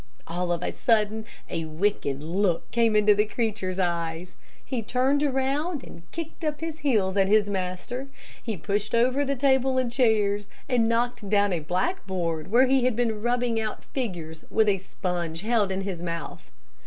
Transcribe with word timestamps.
All 0.25 0.51
of 0.51 0.63
a 0.63 0.71
sudden 0.71 1.25
a 1.47 1.65
wicked 1.65 2.23
look 2.23 2.71
came 2.71 2.95
into 2.95 3.13
the 3.13 3.25
creature's 3.25 3.77
eyes. 3.77 4.31
He 4.65 4.81
turned 4.81 5.21
around, 5.21 5.83
and 5.83 6.11
kicked 6.11 6.43
up 6.43 6.59
his 6.59 6.79
heels 6.79 7.15
at 7.17 7.27
his 7.27 7.47
master, 7.51 8.07
he 8.41 8.57
pushed 8.57 8.95
over 8.95 9.23
the 9.23 9.35
table 9.35 9.77
and 9.77 9.91
chairs, 9.91 10.47
and 10.67 10.89
knocked 10.89 11.29
down 11.29 11.53
a 11.53 11.59
blackboard 11.59 12.49
where 12.49 12.65
he 12.65 12.83
had 12.85 12.95
been 12.95 13.21
rubbing 13.21 13.59
out 13.61 13.85
figures 13.93 14.43
with 14.49 14.67
a 14.67 14.79
sponge 14.79 15.41
held 15.41 15.71
in 15.71 15.81
his 15.81 16.01
mouth. 16.01 16.49